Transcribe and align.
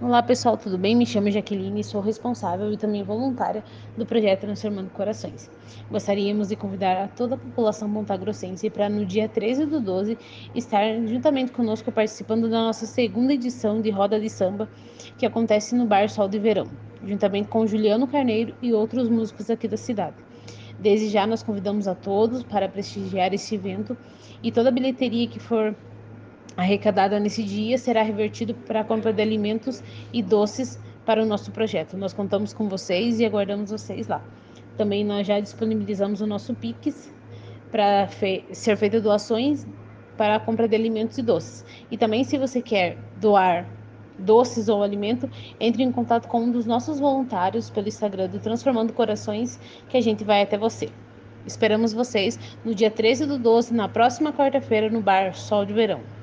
Olá 0.00 0.22
pessoal, 0.22 0.56
tudo 0.56 0.78
bem? 0.78 0.94
Me 0.94 1.04
chamo 1.04 1.28
Jaqueline 1.28 1.80
e 1.80 1.84
sou 1.84 2.00
responsável 2.00 2.72
e 2.72 2.76
também 2.76 3.02
voluntária 3.02 3.64
do 3.96 4.06
projeto 4.06 4.42
Transformando 4.42 4.90
Corações. 4.90 5.50
Gostaríamos 5.90 6.46
de 6.46 6.54
convidar 6.54 7.02
a 7.02 7.08
toda 7.08 7.34
a 7.34 7.38
população 7.38 7.88
montagrossense 7.88 8.70
para 8.70 8.88
no 8.88 9.04
dia 9.04 9.28
13 9.28 9.66
do 9.66 9.80
12 9.80 10.16
estar 10.54 10.84
juntamente 11.04 11.50
conosco 11.50 11.90
participando 11.90 12.48
da 12.48 12.62
nossa 12.62 12.86
segunda 12.86 13.34
edição 13.34 13.80
de 13.80 13.90
Roda 13.90 14.20
de 14.20 14.30
Samba, 14.30 14.68
que 15.18 15.26
acontece 15.26 15.74
no 15.74 15.84
Bar 15.84 16.08
Sol 16.08 16.28
de 16.28 16.38
Verão, 16.38 16.68
juntamente 17.04 17.48
com 17.48 17.66
Juliano 17.66 18.06
Carneiro 18.06 18.54
e 18.62 18.72
outros 18.72 19.08
músicos 19.08 19.50
aqui 19.50 19.66
da 19.66 19.76
cidade. 19.76 20.14
Desde 20.78 21.08
já 21.08 21.26
nós 21.26 21.42
convidamos 21.42 21.88
a 21.88 21.94
todos 21.96 22.44
para 22.44 22.68
prestigiar 22.68 23.34
esse 23.34 23.56
evento 23.56 23.98
e 24.44 24.52
toda 24.52 24.68
a 24.68 24.72
bilheteria 24.72 25.26
que 25.26 25.40
for 25.40 25.74
arrecadada 26.58 27.20
nesse 27.20 27.44
dia 27.44 27.78
será 27.78 28.02
revertido 28.02 28.52
para 28.52 28.80
a 28.80 28.84
compra 28.84 29.12
de 29.12 29.22
alimentos 29.22 29.80
e 30.12 30.20
doces 30.20 30.76
para 31.06 31.22
o 31.22 31.24
nosso 31.24 31.52
projeto. 31.52 31.96
Nós 31.96 32.12
contamos 32.12 32.52
com 32.52 32.68
vocês 32.68 33.20
e 33.20 33.24
aguardamos 33.24 33.70
vocês 33.70 34.08
lá. 34.08 34.20
Também 34.76 35.04
nós 35.04 35.24
já 35.24 35.38
disponibilizamos 35.38 36.20
o 36.20 36.26
nosso 36.26 36.52
Pix 36.56 37.14
para 37.70 38.08
fe 38.08 38.44
ser 38.50 38.76
feita 38.76 39.00
doações 39.00 39.64
para 40.16 40.34
a 40.34 40.40
compra 40.40 40.66
de 40.66 40.74
alimentos 40.74 41.16
e 41.16 41.22
doces. 41.22 41.64
E 41.92 41.96
também 41.96 42.24
se 42.24 42.36
você 42.36 42.60
quer 42.60 42.98
doar 43.20 43.64
doces 44.18 44.68
ou 44.68 44.82
alimento, 44.82 45.30
entre 45.60 45.84
em 45.84 45.92
contato 45.92 46.26
com 46.26 46.40
um 46.40 46.50
dos 46.50 46.66
nossos 46.66 46.98
voluntários 46.98 47.70
pelo 47.70 47.86
Instagram 47.86 48.28
do 48.28 48.40
Transformando 48.40 48.92
Corações, 48.92 49.60
que 49.88 49.96
a 49.96 50.00
gente 50.00 50.24
vai 50.24 50.42
até 50.42 50.58
você. 50.58 50.88
Esperamos 51.46 51.92
vocês 51.92 52.36
no 52.64 52.74
dia 52.74 52.90
13 52.90 53.26
do 53.26 53.38
12, 53.38 53.72
na 53.72 53.88
próxima 53.88 54.32
quarta-feira, 54.32 54.90
no 54.90 55.00
Bar 55.00 55.34
Sol 55.34 55.64
de 55.64 55.72
Verão. 55.72 56.17